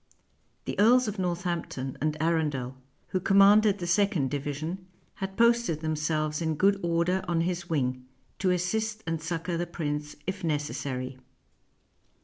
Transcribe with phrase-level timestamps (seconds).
[0.65, 2.75] The earls of Northampton and Arundel,
[3.09, 8.07] who commanded the second division, had posted themselves in good order on his wing,
[8.39, 11.19] to assist and succor the prince if necessary.